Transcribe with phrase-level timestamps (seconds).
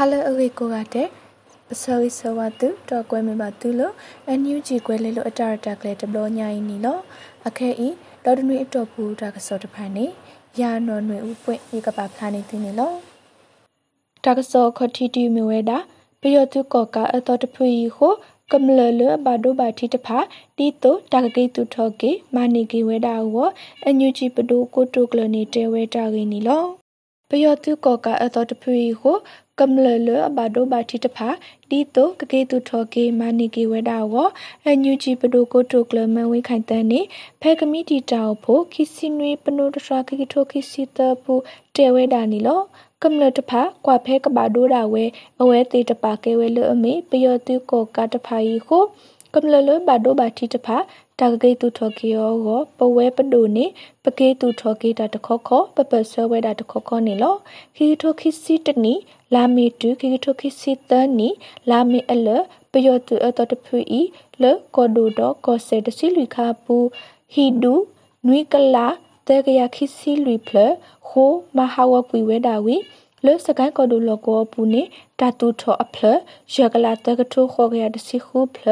[0.00, 1.08] ဟာလအဝေကိုကတဲ့
[1.68, 3.94] ပစောဝိဆဝတုတော့ကွဲမပါသူလို့
[4.28, 7.02] အန်ယူဂျီကွဲလေလို့အတာရတာကလေးတဘလို့ညာရင်နီလို့
[7.48, 7.88] အခဲဤ
[8.24, 10.06] ဒေါ်ဒနွေအတော့ပူတာကစောတဖာနေ
[10.60, 12.96] ရာနော်နွေဥပွင့်ဧကပါဖလာနေသိနေလို့
[14.24, 15.78] တာကစောခတီတီမြဝဲတာ
[16.20, 18.12] ပယောတုကောကအတော်တဖွေကို
[18.52, 20.18] ကမ္လလဘာဒိုဘာတီတဖာ
[20.56, 23.36] တီတိုတာကကေတူထောကေမာနီကေဝဲတာဝ
[23.86, 26.77] အညူချီပဒိုကိုတိုကလနေတဲဝဲတာကေနီလော
[27.30, 29.16] ပယောတုကောကအတော်တဖွေကို
[29.60, 31.28] ကမ္လလဘာဒိုဘာတီတဖာ
[31.70, 34.14] တီတိုကကေတူထောကေမာနီကေဝဲတာဝ
[34.68, 37.00] အညူချီပဒိုကိုတိုကလမဝဲခိုင်တန်နေ
[37.40, 41.34] ဖဲကမီတီတောက်ဖို့ခီစီနွေပနိုတရာကေထိုခီစီတပူ
[41.76, 42.60] တဲဝဲတာနီလော
[43.02, 45.04] ကမ္လတဖာကွာဖဲကဘာဒိုရာဝဲ
[45.40, 48.84] အဝဲတေတပါကဲဝဲလအမေပယောတုကောကတဖာဤကို
[49.34, 50.76] ကမ္လလဘာဒိုဘာတီတဖာ
[51.20, 53.66] တာဂေတုထောကေယောကိုပဝဲပဒိုနေ
[54.04, 57.34] ပကေတုထောကေတာတခောခောပပဆွဲဝဲတာတခောခောနေလော
[57.76, 58.94] ခီထိုခိစီတနီ
[59.34, 61.28] လာမီတူခီထိုခိစီတနီ
[61.70, 62.28] လာမီအလ
[62.72, 64.00] ပယောတုအတတဖွီ
[64.42, 66.76] လေကောဒိုတော့ကောဆေတစီလူခါပူ
[67.32, 67.74] ဟီဒူ
[68.26, 68.86] နွိကလာ
[69.26, 70.56] တေကရခိစီလူဖလ
[71.08, 72.76] ခိုမဟာဝကွေဝဲတာဝီ
[73.24, 74.82] လေစကန်ကဒူလောကောပူနေ
[75.20, 76.04] တာတူထောအဖလ
[76.54, 78.66] ရကလာတကထိုခောကရတစီခုဖလ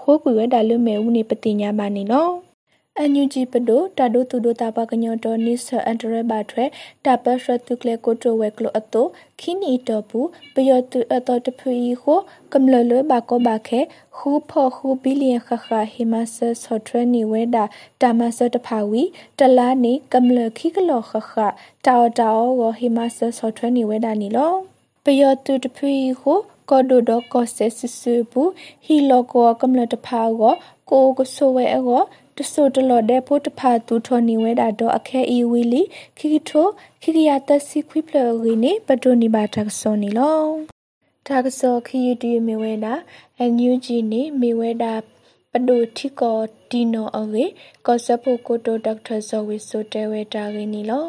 [0.00, 2.51] ခိုကွေဝဲတာလွမဲဦးနေပတိညာပါနေနော်
[2.98, 6.64] အန်ယူဂျီပဒိုတာဒိုတူဒိုတာပကညောတော်နိဆအန်တရဘထွဲ
[7.04, 9.06] တာပရတုကလေကိုတိုဝဲကလိုအတို
[9.40, 12.20] ခီနီတော်ဘူးပယောတူအတော်တဖူီကို
[12.52, 13.80] ကမ္လလွဲဘာကောဘာခဲ
[14.16, 17.64] ခူဖောခူဘီလီယံခခဟီမဆာဆော့ထရနီဝဲတာ
[18.02, 19.02] တာမဆတဖာဝီ
[19.38, 21.32] တလာနေကမ္လခိကလောခခ
[21.86, 24.52] တာတာဝဟီမဆာဆော့ထရနီဝဲတာနီလော
[25.04, 26.38] ပယောတူတဖူီကို
[26.70, 28.50] ကောဒိုဒကောဆေဆဆူဘူး
[28.84, 30.54] ဟီလောကောကမ္လတဖာကို
[30.90, 32.02] ကိုကဆိုဝဲအော
[32.36, 35.82] တဆိုတလော်တဲ့ဖို့တဖာတူထော်နေဝဲတာတော့အခဲအီဝီလီ
[36.18, 36.66] ခိခိထို
[37.02, 40.40] ခိခိယာတစီခွိဖလရီနေပတိုနီဘာတက်ဆောနီလော
[41.26, 42.94] တာကစောခီယူတီမီဝဲတာ
[43.38, 44.92] အန်ယူဂျီနေမီဝဲတာ
[45.54, 46.38] ပဒိုတီကော
[46.70, 47.44] ဒီနိုအဝေ
[47.86, 51.06] ကောဆပ်ဖို့ကိုတိုဒေါက်တာဇော်ဝီဆိုတဲဝဲတာရင်းနီလော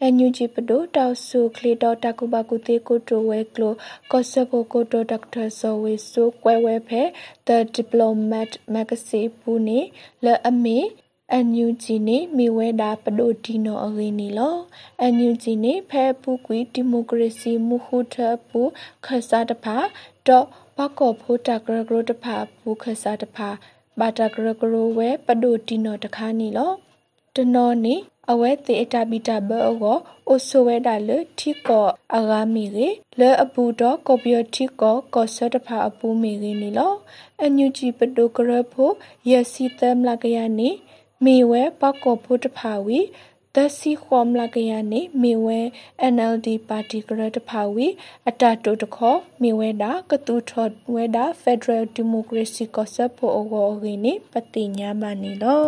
[0.00, 3.74] အန်ယူဂျီပဒိုတောက်ဆူခလီတော်တကူဘကူတေကိုတိုဝဲကလို
[4.10, 7.02] ကောဆပ်ဖို့ကိုတိုဒေါက်တာဇော်ဝီဆိုကွဲဝဲဖဲ
[7.46, 9.80] The Diplomat Magazine ပူနေ
[10.24, 10.78] လအမေ
[11.32, 14.56] အန်ယူဂျီနေမိဝဲတာပဒိုဒီနိုအရင်းနီလော
[15.00, 18.16] အန်ယူဂျီနေဖဲပူကွီဒီမိုကရေစီမူခုထ
[18.48, 18.60] ပူ
[19.06, 19.76] ခဆာတဖာ
[20.26, 20.46] တော့
[20.76, 23.48] ဘကောဖိုတာဂရဂရတဖာပူခဆာတဖာ
[24.00, 26.72] ဘာတာဂရဂရဝဲပဒိုတီနော်တခါနီလော
[27.34, 27.94] တနော်နီ
[28.30, 29.98] အဝဲတေအတာဘီတာဘောကို
[30.28, 31.86] အိုဆိုဝဲတာလေထီကော
[32.16, 36.92] အဂါမီရေလေအပူတော့ကော်ပီယထီကောကောဆတ်တဖာအပူမီရေနီလော
[37.44, 38.90] အညူချီပဒိုဂရဖို
[39.30, 40.70] ယစီတမ်လာကရနီ
[41.24, 42.98] မီဝဲပကောဖိုတဖာဝီ
[43.56, 45.60] တစီခွမ်လာကရနေမေဝဲ
[46.14, 47.86] NLD ပါတီကရတဖာဝီ
[48.28, 55.66] အတာတိုတခောမေဝဲတာကတူထော်ဝဲတာ Federal Democracy ကောဆပ်ဖို့အောဂိနေပတိညာမနီလော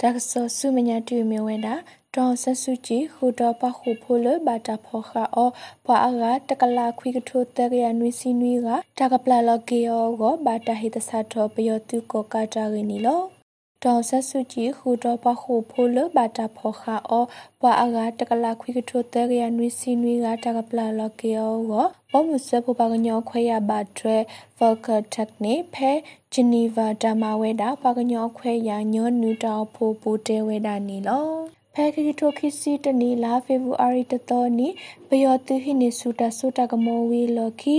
[0.00, 1.74] တက္ကဆဆုမညာတူမေဝဲတာ
[2.14, 5.50] တောင်ဆက်စုကြည်ဟူတော်ပခုဖိုလဘာတာဖောခါအော
[5.84, 8.68] ပွာအကတကလာခွိကထိုတဲရနွီစီနွီက
[8.98, 13.41] တကပလာလကေယောကိုဘာတာဟိတဆာထောပယောတုကိုကာတာရင်းနီလော
[13.84, 17.24] တောင်ဆက်စုကြည်ဟူတော့ပခုဖိုလဘာတာဖောခါအော
[17.60, 24.16] ပွာအကတကလာခွိကထိုတဲရနွီစီနွီကတကပလာလကေယောကိုဘောမှုစပပကညောခွဲရပါထွဲ
[24.58, 25.90] ဗော်ကာတက်နေဖဲ
[26.32, 31.28] ဂျနီဗာဒါမာဝဲတာပကညောခွဲရညောနူတောင်ဖိုပူတဲဝဲတာနီလော
[31.74, 34.68] ဖဲခီတိုခီစီတနီလာဖေဗူအာရီတတော်နီ
[35.08, 37.76] ဘယောတူဟိနေဆူတာဆူတာကမောဝီလော်ခီ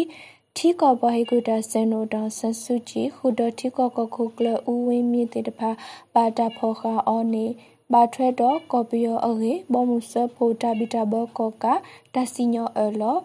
[0.57, 4.53] ထီကောဘဟိကုတာစန်နိုတောင်ဆဆုချီခုဒထီကောကခုကလဥ
[4.87, 5.71] ဝင်းမြင့်တဲ့တဖာ
[6.13, 7.45] ပါတာဖောခါအောနေ
[7.91, 11.65] ဘာထွဲတော့ကော်ပီယောအရေဘောမှုဆဖိုတာဘီတာဘောကောက
[12.13, 13.17] တစီညောအလော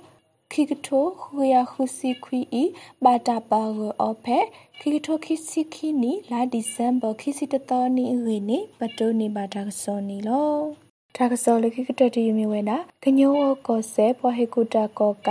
[0.52, 2.64] ခိကထိုခူယာခုစီခွီဤ
[3.04, 4.38] ဘာတာပါရောအဖေ
[4.80, 10.87] ခိကထိုခိစီခီနီလာဒီဇမ်ဘာခိစီတတော်နီဝေနေပတိုနေဘာတာစောနီလော
[11.20, 13.32] တာကစောလခိကတတီမီဝဲနာကညော
[13.66, 15.28] ကောဆေပွားဟေကူတာကောက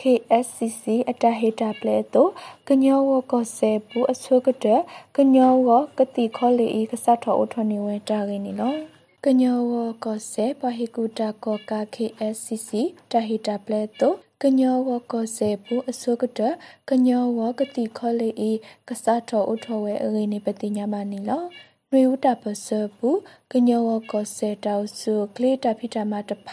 [0.00, 2.30] KSCC အတဟေတာပလဲတော့
[2.68, 3.00] ကညော
[3.32, 4.66] ကောဆေပူအဆွကတ
[5.16, 5.52] ကညော
[5.98, 8.74] ကတိခောလီဤကစားထောအထွန်နေဝဲတာရင်းနီလော
[9.24, 9.58] ကညော
[10.04, 12.70] ကောဆေပွားဟေကူတာကောက KSCC
[13.10, 16.40] တဟေတာပလဲတော့ကညောဝကောစေပူအစုကတ
[16.88, 18.50] ကညောဝကတိခောလေဤ
[18.88, 21.44] ကစားထောအထောဝဲအရင်းနေပတိညာမနီလော
[21.92, 23.08] နွေဥတာပစပူ
[23.52, 26.48] ကညောဝကောစေတောက်စုကလေတာဖိတာမတဖ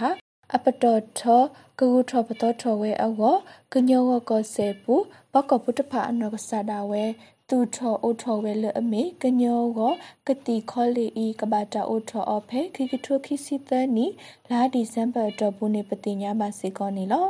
[0.54, 1.42] အပတော်ထော
[1.80, 3.34] ကကူထောပတော်ထောဝဲအော
[3.74, 4.96] ကညောဝကောစေပူ
[5.34, 7.04] ဘကပုတဖအနောကဆာဒါဝဲ
[7.50, 9.94] သူထောအိုထောဝဲလအမေကညောကို
[10.28, 14.06] ကတိခေါ်လီဤကဘာတာအိုထောအဖေခိကထုခိစီသနီ
[14.50, 17.28] လာဒီဇမ်ဘာတော့ဘူးနေပတိညာမစေကောနီလော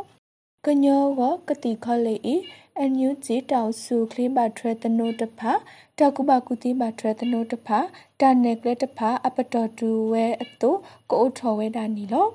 [0.66, 2.36] ကညောကကတိခလေဤ
[2.78, 5.52] အန်ယူဂျီတောင်စုခလေးပါထရတနိုတဖာ
[6.00, 7.80] တကုပကုတိပါထရတနိုတဖာ
[8.22, 10.72] တာနေကလက်တဖာအပတော်တူဝဲအတု
[11.12, 12.28] ကိုထော်ဝဲတာနီလော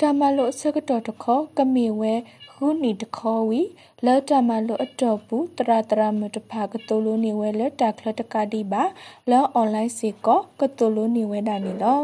[0.00, 2.14] တာမလို့ဆကတော်တခေါ်ကမေဝဲ
[2.50, 3.60] ခုနီတခေါ်ဝီ
[4.04, 8.82] လောတာမလို့အတော်ဘူးတရာတရာမတဖာကတိုလိုနေဝဲလက်တာခလတကတိပါ
[9.30, 12.00] လောအွန်လိုင်းစေကောကတိုလိုနေဝဲတာနီလော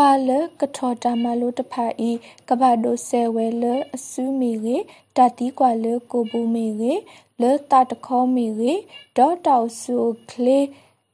[0.00, 2.10] ပွာလကထောတာမလို့တဖာဤ
[2.48, 3.64] ကဘာဒိုဆဲဝဲလ
[3.94, 4.76] အစုမီရေ
[5.16, 6.92] တတိကွာလကိုဘူးမီရေ
[7.40, 8.72] လောတာတခေါ်မီရေ
[9.16, 9.96] ဒေါတောက်ဆူ
[10.30, 10.66] ကလေး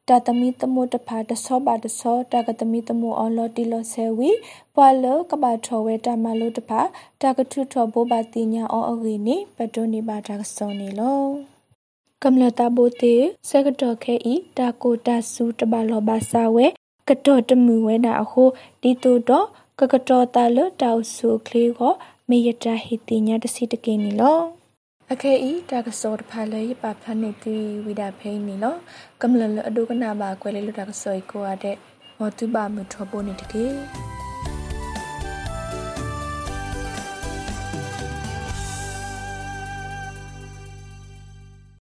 [0.08, 4.30] တာတမီတမိုတဖာတဆောပါတဆောတာကတမီတမိုအော်လော်တီလောဆဲဝီ
[4.74, 6.80] ပွာလကဘာထောဝဲတာမလို့တဖာ
[7.22, 11.20] တာကထုထောဘောပါတိညာအော်အဂီနီပတိုနီပါတာကစောနေလော
[12.22, 13.16] ကမ္လတာဘိုတေ
[13.48, 16.66] စကတော်ခဲဤတာကိုတာစုတပါလောပါစာဝဲ
[17.08, 18.48] ကတော်တမှုဝဲနာအဟို
[18.82, 19.46] ဒီတူတော့
[19.80, 21.92] ကကတော်တာလတောက်ဆုကလေးကို
[22.28, 24.40] မေယတာဟိတိညာတစီတကင်းနီလော
[25.12, 28.74] အခဲဤတာကစောတဖာလေပဖန်နေတီဝိဒဖိနီလော
[29.22, 31.76] ကမ္လလအဒုကနာပါကွဲလေလတာကစောကိုရတဲ့
[32.18, 33.64] မောတုပါမထဘောနေတကေ